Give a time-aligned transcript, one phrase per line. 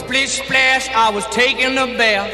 [0.00, 2.32] Splish splash, I was taking a bath.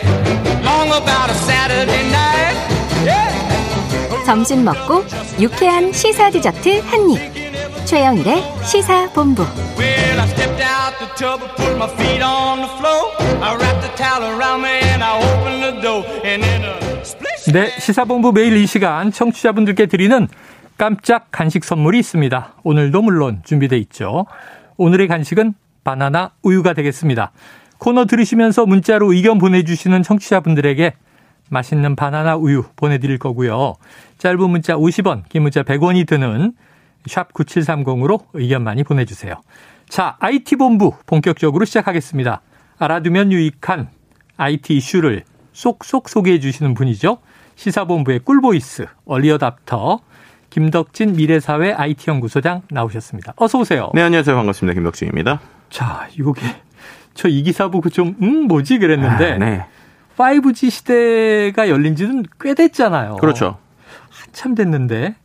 [0.65, 2.57] Long about a Saturday night.
[3.05, 4.25] Yeah.
[4.25, 5.05] 점심 먹고
[5.41, 7.87] 유쾌한 시사 디저트 한 입.
[7.87, 9.43] 최영일의 시사 본부.
[9.77, 13.13] Well, I stepped out the tub and put my feet on the floor.
[13.43, 16.05] I wrapped the towel around me and I opened the door.
[16.25, 17.53] And then a splish.
[17.53, 20.29] 네, 시사본부 매일 이 시간 청취자분들께 드리는
[20.79, 22.55] 깜짝 간식 선물이 있습니다.
[22.63, 24.27] 오늘도 물론 준비돼 있죠.
[24.77, 25.55] 오늘의 간식은
[25.87, 27.31] 바나나 우유가 되겠습니다.
[27.79, 30.95] 코너 들으시면서 문자로 의견 보내주시는 청취자분들에게
[31.49, 33.75] 맛있는 바나나 우유 보내드릴 거고요.
[34.19, 36.55] 짧은 문자 50원, 긴 문자 100원이 드는
[37.07, 39.35] 샵 9730으로 의견 많이 보내주세요.
[39.89, 42.41] 자, IT본부 본격적으로 시작하겠습니다.
[42.79, 43.89] 알아두면 유익한
[44.39, 45.23] IT 이슈를
[45.53, 47.19] 쏙쏙 소개해 주시는 분이죠.
[47.55, 50.01] 시사본부의 꿀보이스, 얼리어답터,
[50.51, 53.35] 김덕진 미래사회 IT연구소장 나오셨습니다.
[53.37, 53.91] 어서 오세요.
[53.95, 54.35] 네, 안녕하세요.
[54.35, 54.75] 반갑습니다.
[54.75, 55.56] 김덕진입니다.
[55.71, 56.41] 자, 이게
[57.15, 58.79] 저 이 기사 보고 좀, 음, 뭐지?
[58.79, 59.65] 그랬는데, 아, 네.
[60.17, 63.17] 5G 시대가 열린 지는 꽤 됐잖아요.
[63.17, 63.59] 그렇죠.
[64.11, 65.17] 한참 됐는데,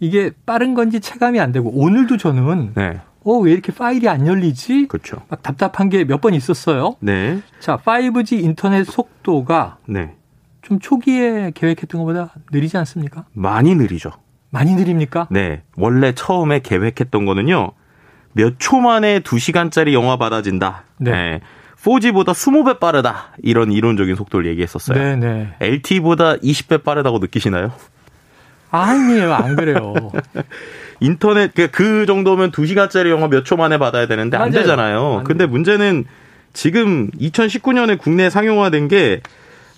[0.00, 3.00] 이게 빠른 건지 체감이 안 되고, 오늘도 저는, 네.
[3.24, 4.88] 어, 왜 이렇게 파일이 안 열리지?
[4.88, 5.22] 그렇죠.
[5.28, 6.96] 막 답답한 게 몇 번 있었어요.
[7.00, 7.40] 네.
[7.60, 10.14] 자, 5G 인터넷 속도가 네.
[10.60, 13.24] 좀 초기에 계획했던 것보다 느리지 않습니까?
[13.32, 14.10] 많이 느리죠.
[14.50, 15.28] 많이 느립니까?
[15.30, 15.62] 네.
[15.76, 17.72] 원래 처음에 계획했던 거는요.
[18.32, 20.84] 몇 초 만에 2시간짜리 영화 받아진다.
[20.98, 21.40] 네.
[21.82, 23.32] 4G보다 20배 빠르다.
[23.42, 24.96] 이런 이론적인 속도를 얘기했었어요.
[24.96, 25.54] 네네.
[25.60, 27.72] LTE보다 20배 빠르다고 느끼시나요?
[28.70, 29.92] 아니에요, 안 그래요.
[31.00, 34.52] 인터넷 그, 그 정도면 2시간짜리 영화 몇 초 만에 받아야 되는데 안 맞아요.
[34.62, 35.16] 되잖아요.
[35.18, 35.48] 안 근데 돼요.
[35.52, 36.04] 문제는
[36.52, 39.20] 지금 2019년에 국내에 상용화된 게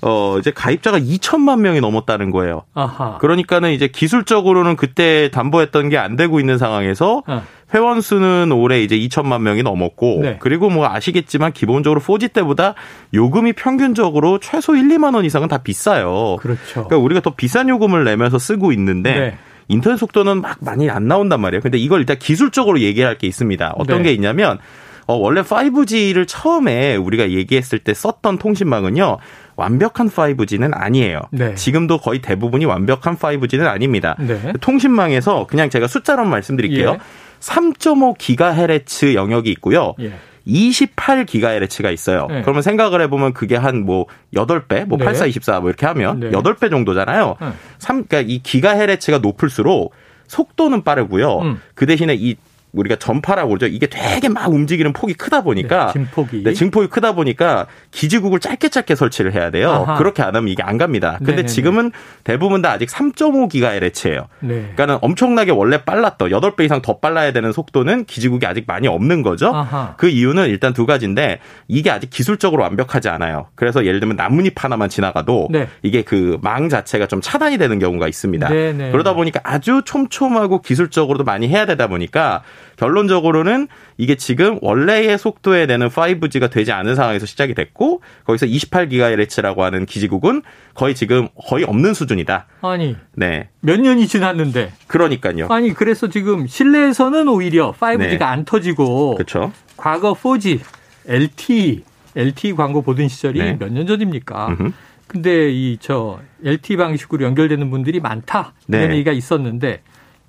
[0.07, 2.63] 어, 이제 가입자가 2천만 명이 넘었다는 거예요.
[2.75, 3.17] 아하.
[3.19, 7.43] 그러니까는 이제 기술적으로는 그때 담보했던 게 안 되고 있는 상황에서 어.
[7.73, 10.37] 회원 수는 올해 이제 2천만 명이 넘었고 네.
[10.41, 12.75] 그리고 뭐 아시겠지만 기본적으로 4G 때보다
[13.15, 16.37] 요금이 평균적으로 최소 1, 2만 원 이상은 다 비싸요.
[16.41, 16.61] 그렇죠.
[16.73, 19.39] 그러니까 우리가 더 비싼 요금을 내면서 쓰고 있는데 네.
[19.69, 21.63] 인터넷 속도는 막 많이 안 나온단 말이에요.
[21.63, 23.73] 근데 이걸 일단 기술적으로 얘기할 게 있습니다.
[23.79, 24.05] 어떤 네.
[24.05, 24.59] 게 있냐면
[25.07, 29.19] 어, 원래 5G를 처음에 우리가 얘기했을 때 썼던 통신망은요.
[29.57, 31.21] 완벽한 5G는 아니에요.
[31.31, 31.55] 네.
[31.55, 34.17] 지금도 거의 대부분이 완벽한 5G는 아닙니다.
[34.19, 34.53] 네.
[34.61, 36.91] 통신망에서 그냥 제가 숫자로 말씀드릴게요.
[36.91, 36.99] 예.
[37.41, 39.95] 3.5 기가헤르츠 영역이 있고요.
[40.01, 40.13] 예.
[40.47, 42.27] 28 기가헤르츠가 있어요.
[42.29, 42.43] 네.
[42.43, 45.05] 그러면 생각을 해보면 그게 한 뭐 8배, 뭐 네.
[45.05, 46.31] 84, 24 뭐 이렇게 하면 네.
[46.31, 47.37] 8배 정도잖아요.
[47.41, 47.49] 네.
[47.79, 49.93] 삼 그러니까 이 기가헤르츠가 높을수록
[50.27, 51.39] 속도는 빠르고요.
[51.41, 51.61] 음.
[51.75, 52.37] 그 대신에 이
[52.75, 53.67] 우리가 전파라고 그러죠.
[53.67, 56.43] 이게 되게 막 움직이는 폭이 크다 보니까 네, 증폭이.
[56.43, 59.71] 네, 증폭이 크다 보니까 기지국을 짧게 짧게 설치를 해야 돼요.
[59.71, 59.97] 아하.
[59.97, 61.17] 그렇게 안 하면 이게 안 갑니다.
[61.19, 61.49] 근데 네네네.
[61.49, 61.93] 지금은
[62.25, 64.27] 대부분 다 아직 3.5 기가헤르츠예요.
[64.41, 64.55] 네.
[64.61, 69.55] 그러니까는 엄청나게 원래 빨랐던 8배 이상 더 빨라야 되는 속도는 기지국이 아직 많이 없는 거죠.
[69.55, 69.95] 아하.
[69.97, 73.47] 그 이유는 일단 두 가지인데 이게 아직 기술적으로 완벽하지 않아요.
[73.55, 75.69] 그래서 예를 들면 나뭇잎 하나만 지나가도 네.
[75.83, 78.49] 이게 그 망 자체가 좀 차단이 되는 경우가 있습니다.
[78.49, 78.91] 네네.
[78.93, 82.43] 그러다 보니까 아주 촘촘하고 기술적으로도 많이 해야 되다 보니까
[82.77, 89.87] 결론적으로는 이게 지금 원래의 속도에 내는 5G가 되지 않은 상황에서 시작이 됐고 거기서 28GHz라고 하는
[89.87, 90.43] 기지국은
[90.75, 92.47] 거의 지금 거의 없는 수준이다.
[92.63, 93.49] 아니, 네.
[93.61, 94.73] 몇 년이 지났는데.
[94.87, 95.47] 그러니까요.
[95.51, 98.25] 아니, 그래서 지금 실내에서는 오히려 5G가 네.
[98.25, 99.15] 안 터지고.
[99.15, 99.53] 그렇죠.
[99.77, 100.61] 과거 4G,
[101.07, 101.83] LTE,
[102.17, 103.57] LTE 광고 보던 시절이 네.
[103.59, 104.49] 몇년 전입니까?
[104.49, 104.73] 음흠.
[105.07, 108.53] 근데 이 저 LTE 방식으로 연결되는 분들이 많다.
[108.69, 108.95] 이런 네.
[108.95, 109.83] 얘기가 있었는데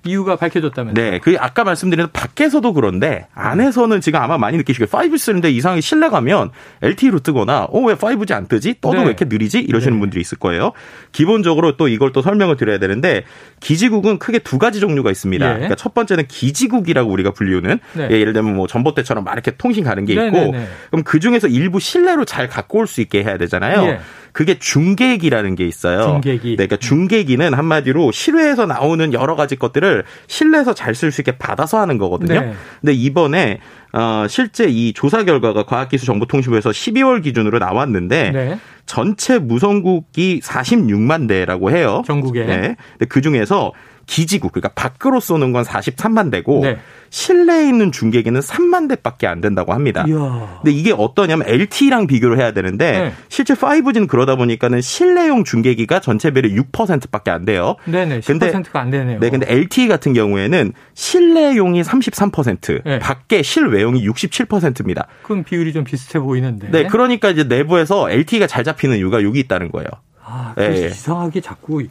[0.06, 1.10] 이유가 밝혀졌다면서요?
[1.10, 6.08] 네, 그 아까 말씀드린 밖에서도 그런데 안에서는 지금 아마 많이 느끼시고 5G 쓰는데 이상하게 실내
[6.08, 6.50] 가면
[6.82, 8.74] LTE로 뜨거나 어 왜 5G 안 뜨지?
[8.80, 9.00] 떠도 네.
[9.02, 9.60] 왜 이렇게 느리지?
[9.60, 10.00] 이러시는 네.
[10.00, 10.72] 분들이 있을 거예요.
[11.12, 13.24] 기본적으로 또 이걸 또 설명을 드려야 되는데
[13.60, 15.46] 기지국은 크게 두 가지 종류가 있습니다.
[15.48, 15.52] 예.
[15.54, 18.08] 그러니까 첫 번째는 기지국이라고 우리가 불리우는 네.
[18.10, 20.68] 예, 예를 들면 뭐 전봇대처럼 막 이렇게 통신 가는 게 네, 있고 네, 네.
[20.90, 23.82] 그럼 그 중에서 일부 실내로 잘 갖고 올 수 있게 해야 되잖아요.
[23.82, 24.00] 예.
[24.36, 26.02] 그게 중계기라는 게 있어요.
[26.02, 26.50] 중계기.
[26.50, 31.80] 네, 그러니까 중계기는 한마디로 실외에서 나오는 여러 가지 것들을 실내에서 잘 쓸 수 있게 받아서
[31.80, 32.40] 하는 거거든요.
[32.40, 32.52] 네.
[32.82, 33.60] 근데 이번에
[33.94, 38.58] 어 실제 이 조사 결과가 과학기술정보통신부에서 12월 기준으로 나왔는데 네.
[38.84, 42.02] 전체 무선국이 46만 대라고 해요.
[42.06, 42.44] 전국에.
[42.44, 42.76] 네.
[42.92, 43.72] 근데 그 중에서
[44.06, 46.78] 기지국 그러니까 밖으로 쏘는 건 43만 대고 네.
[47.10, 50.04] 실내에 있는 중계기는 3만 대밖에 안 된다고 합니다.
[50.08, 50.60] 이야.
[50.62, 53.12] 근데 이게 어떠냐면 LTE랑 비교를 해야 되는데 네.
[53.28, 57.76] 실제 5G는 그러다 보니까는 실내용 중계기가 전체 배의 6%밖에 안 돼요.
[57.84, 58.20] 네네.
[58.20, 59.18] 근데- 10%가 안 되네요.
[59.20, 62.98] 네, 근데 LTE 같은 경우에는 실내용이 33%, 네.
[62.98, 65.06] 밖에 실외용이 67%입니다.
[65.22, 66.70] 그럼 비율이 좀 비슷해 보이는데.
[66.70, 69.88] 네, 그러니까 이제 내부에서 LTE가 잘 잡히는 이유가 여기 있다는 거예요.
[70.24, 70.86] 아, 그래서 예.
[70.88, 71.82] 이상하게 자꾸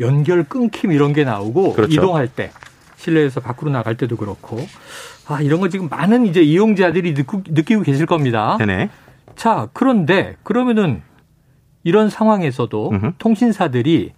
[0.00, 1.92] 연결 끊김 이런 게 나오고 그렇죠.
[1.92, 2.50] 이동할 때
[2.96, 4.66] 실내에서 밖으로 나갈 때도 그렇고
[5.26, 8.56] 아 이런 거 지금 많은 이제 이용자들이 느끼고, 계실 겁니다.
[8.58, 8.90] 네네.
[9.36, 11.02] 자, 그런데 그러면은
[11.82, 13.12] 이런 상황에서도 음흠.
[13.18, 14.12] 통신사들이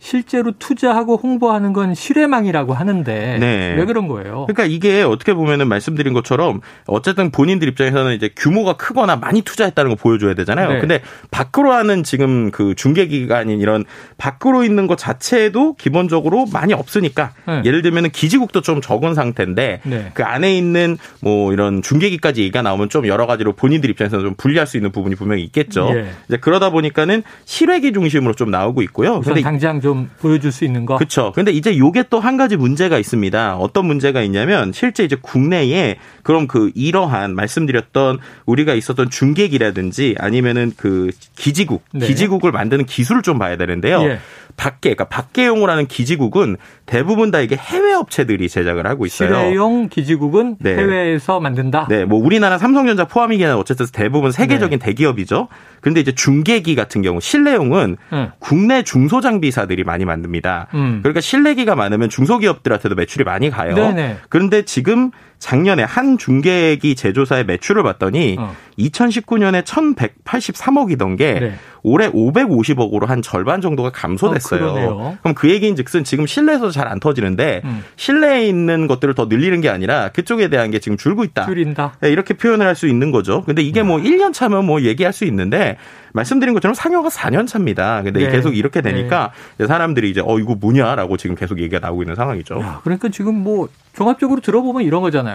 [0.00, 3.74] 실제로 투자하고 홍보하는 건 실외망이라고 하는데 네.
[3.76, 4.46] 왜 그런 거예요?
[4.48, 9.96] 그러니까 이게 어떻게 보면은 말씀드린 것처럼 어쨌든 본인들 입장에서는 이제 규모가 크거나 많이 투자했다는 거
[9.96, 10.72] 보여줘야 되잖아요.
[10.72, 10.80] 네.
[10.80, 13.84] 근데 밖으로 하는 지금 그 중계 기관인 이런
[14.16, 17.62] 밖으로 있는 것 자체도 기본적으로 많이 없으니까 네.
[17.66, 20.10] 예를 들면은 기지국도 좀 적은 상태인데 네.
[20.14, 24.66] 그 안에 있는 뭐 이런 중계기까지 얘기가 나오면 좀 여러 가지로 본인들 입장에서는 좀 불리할
[24.66, 25.90] 수 있는 부분이 분명히 있겠죠.
[25.92, 26.10] 예.
[26.26, 29.16] 이제 그러다 보니까는 실외기 중심으로 좀 나오고 있고요.
[29.16, 29.89] 우선 근데 당장 좀
[30.20, 30.96] 보여줄 수 있는 거.
[30.96, 31.32] 그렇죠.
[31.34, 33.56] 근데 이제 요게 또 한 가지 문제가 있습니다.
[33.56, 41.10] 어떤 문제가 있냐면 실제 이제 국내에 그럼 그 이러한 말씀드렸던 우리가 있었던 중계기라든지 아니면은 그
[41.36, 42.06] 기지국, 네.
[42.06, 44.02] 기지국을 만드는 기술을 좀 봐야 되는데요.
[44.02, 44.18] 예.
[44.60, 49.30] 밖에 그러니까 밖에용을 하는 기지국은 대부분 다 이게 해외 업체들이 제작을 하고 있어요.
[49.30, 50.76] 실외용 기지국은 네.
[50.76, 51.86] 해외에서 만든다.
[51.88, 54.84] 네, 뭐 우리나라 삼성전자 포함이긴 한 어쨌든 대부분 세계적인 네.
[54.84, 55.48] 대기업이죠.
[55.80, 58.32] 근데 이제 중계기 같은 경우 실내용은 응.
[58.38, 60.66] 국내 중소장비사들이 많이 만듭니다.
[60.74, 60.98] 음.
[61.02, 63.74] 그러니까 실내기가 많으면 중소기업들한테도 매출이 많이 가요.
[63.74, 64.18] 네네.
[64.28, 65.10] 그런데 지금
[65.40, 68.54] 작년에 한 중계기 제조사의 매출을 봤더니 어.
[68.78, 71.54] 2019년에 1,183억이던 게 네.
[71.82, 74.60] 올해 550억으로 한 절반 정도가 감소됐어요.
[74.66, 75.18] 어, 그러네요.
[75.22, 77.84] 그럼 그 얘기인 즉슨 지금 실내에서 잘 안 터지는데 음.
[77.96, 81.46] 실내에 있는 것들을 더 늘리는 게 아니라 그쪽에 대한 게 지금 줄고 있다.
[81.46, 81.92] 줄인다.
[82.00, 83.42] 네, 이렇게 표현을 할 수 있는 거죠.
[83.44, 85.76] 근데 이게 뭐 1년 차면 뭐 얘기할 수 있는데
[86.12, 88.02] 말씀드린 것처럼 상여가 4년 차입니다.
[88.02, 88.30] 근데 네.
[88.30, 92.58] 계속 이렇게 되니까 이제 사람들이 이제 어 이거 뭐냐라고 지금 계속 얘기가 나오고 있는 상황이죠.
[92.60, 95.29] 야, 그러니까 지금 뭐 종합적으로 들어보면 이런 거잖아요.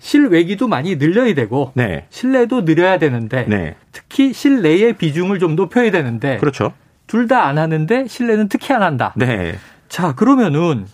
[0.00, 2.06] 실외기도 많이 늘려야 되고 네.
[2.10, 3.74] 실내도 늘려야 되는데 네.
[3.92, 6.72] 특히 실내의 비중을 좀 높여야 되는데 그렇죠.
[7.06, 9.12] 둘 다 안 하는데 실내는 특히 안 한다.
[9.16, 9.54] 네.
[9.88, 10.86] 자 그러면은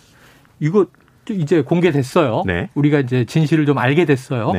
[0.61, 0.87] 이거
[1.31, 2.45] 이제 공개됐어요.
[2.47, 2.69] 네.
[2.75, 4.53] 우리가 이제 진실을 좀 알게 됐어요.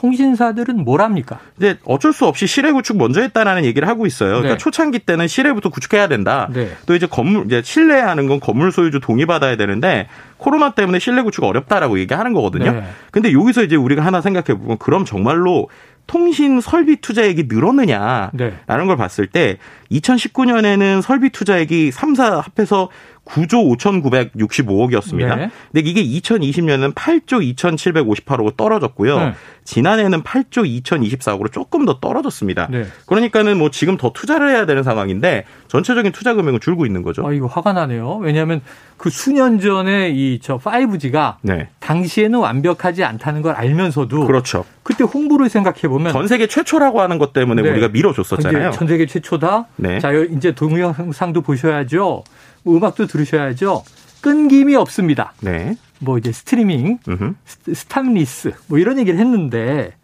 [0.00, 0.08] 네.
[0.08, 1.38] 통신사들은 뭘 합니까?
[1.58, 4.30] 근데 어쩔 수 없이 실외 구축 먼저 했다라는 얘기를 하고 있어요.
[4.30, 4.58] 그러니까 네.
[4.58, 6.48] 초창기 때는 실외부터 구축해야 된다.
[6.52, 6.70] 네.
[6.86, 10.08] 또 이제 건물 이제 실내 하는 건 건물 소유주 동의 받아야 되는데
[10.38, 12.72] 코로나 때문에 실내 구축 어렵다라고 얘기하는 거거든요.
[12.72, 12.84] 네.
[13.10, 15.68] 근데 여기서 이제 우리가 하나 생각해 보면 그럼 정말로
[16.06, 18.56] 통신 설비 투자액이 늘었느냐라는 네.
[18.66, 19.58] 걸 봤을 때
[19.92, 22.88] 2019년에는 설비 투자액이 3사 합해서
[23.24, 25.36] 9조 5,965억이었습니다.
[25.36, 25.50] 네.
[25.72, 29.18] 근데 이게 2020년은 8조 2,758억으로 떨어졌고요.
[29.18, 29.32] 네.
[29.64, 32.66] 지난해는 8조 2,024억으로 조금 더 떨어졌습니다.
[32.70, 32.86] 네.
[33.06, 37.24] 그러니까는 뭐 지금 더 투자를 해야 되는 상황인데 전체적인 투자 금액은 줄고 있는 거죠.
[37.26, 38.16] 아 이거 화가 나네요.
[38.16, 38.62] 왜냐하면
[38.96, 41.68] 그 수년 전에 이 저 5G가 네.
[41.80, 44.64] 당시에는 완벽하지 않다는 걸 알면서도 그렇죠.
[44.82, 47.70] 그때 홍보를 생각해 보면 전 세계 최초라고 하는 것 때문에 네.
[47.70, 48.72] 우리가 밀어줬었잖아요.
[48.72, 49.66] 전 세계 최초다.
[49.76, 50.00] 네.
[50.00, 52.24] 자 이제 동영상도 보셔야죠.
[52.62, 53.84] 뭐 음악도 들으셔야죠.
[54.20, 55.32] 끊김이 없습니다.
[55.40, 55.76] 네.
[55.98, 57.34] 뭐 이제 스트리밍, 음흠.
[57.44, 59.94] 스- stopless 뭐 이런 얘기를 했는데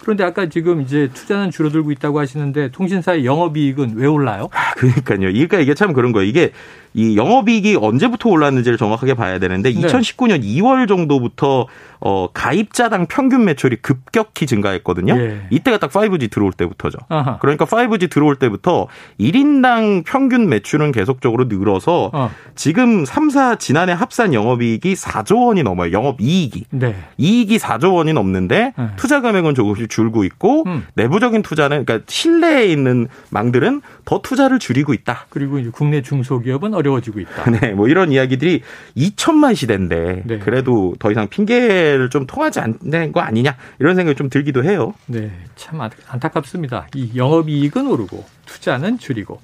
[0.00, 4.48] 그런데 아까 지금 이제 투자는 줄어들고 있다고 하시는데 통신사의 영업이익은 왜 올라요?
[4.52, 5.18] 아, 그러니까요.
[5.20, 6.26] 그러니까 이게 참 그런 거예요.
[6.28, 6.52] 이게
[6.94, 9.80] 이 영업이익이 언제부터 올랐는지를 정확하게 봐야 되는데 네.
[9.80, 11.66] 2019년 2월 정도부터
[12.00, 15.18] 어 가입자당 평균 매출이 급격히 증가했거든요.
[15.18, 15.40] 예.
[15.50, 16.98] 이때가 딱 5G 들어올 때부터죠.
[17.08, 17.38] 아하.
[17.38, 18.86] 그러니까 5G 들어올 때부터
[19.18, 22.30] 1인당 평균 매출은 계속적으로 늘어서 어.
[22.54, 25.92] 지금 3사 지난해 합산 영업이익이 4조 원이 넘어요.
[25.92, 26.66] 영업이익이.
[26.70, 26.94] 네.
[27.16, 28.88] 이익이 4조 원이 넘는데 네.
[28.96, 30.86] 투자 금액은 조금씩 줄고 있고 음.
[30.94, 35.26] 내부적인 투자는 그러니까 실내에 있는 망들은 더 투자를 줄이고 있다.
[35.30, 37.50] 그리고 이제 국내 중소기업은 어려워지고 있다.
[37.60, 38.62] 네, 뭐 이런 이야기들이
[38.96, 40.38] 2천만 시대인데 네.
[40.38, 44.94] 그래도 더 이상 핑계를 좀 통하지 않는 거 아니냐 이런 생각이 좀 들기도 해요.
[45.06, 46.86] 네, 참 안- 안타깝습니다.
[46.94, 49.40] 이 영업이익은 오르고 투자는 줄이고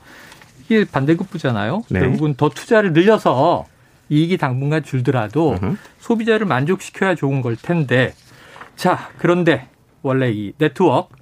[0.65, 1.83] 이게 반대급부잖아요.
[1.91, 2.01] 네.
[2.01, 3.67] 결국은 더 투자를 늘려서
[4.09, 5.77] 이익이 당분간 줄더라도 음흠.
[5.99, 8.13] 소비자를 만족시켜야 좋은 걸 텐데
[8.77, 9.69] 자 그런데
[10.03, 11.15] 원래 이 네트워크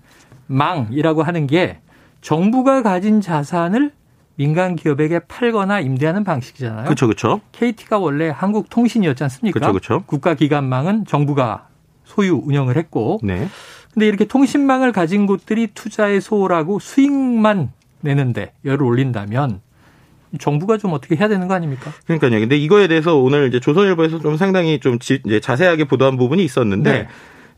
[0.48, 1.78] 망이라고 하는 게
[2.20, 3.92] 정부가 가진 자산을
[4.36, 6.84] 민간 기업에게 팔거나 임대하는 방식이잖아요.
[6.84, 7.40] 그렇죠, 그렇죠.
[7.52, 9.60] KT가 원래 한국통신이었지 않습니까?
[9.60, 10.02] 그쵸, 그쵸.
[10.06, 11.68] 국가기관망은 정부가
[12.04, 13.48] 소유 운영을 했고 네.
[13.92, 17.70] 근데 이렇게 통신망을 가진 곳들이 투자에 소홀하고 수익만
[18.00, 19.60] 내는데 열을 올린다면
[20.40, 21.92] 정부가 좀 어떻게 해야 되는 거 아닙니까?
[22.06, 22.40] 그러니까요.
[22.40, 27.08] 근데 이거에 대해서 오늘 이제 조선일보에서 좀 상당히 좀 지- 자세하게 보도한 부분이 있었는데 네.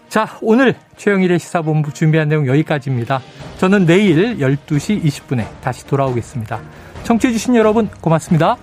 [0.09, 3.21] 자, 오늘 최영일의 시사본부 준비한 내용 여기까지입니다.
[3.59, 6.61] 저는 내일 12시 20분에 다시 돌아오겠습니다.
[7.05, 8.57] 청취해주신 여러분 고맙습니다.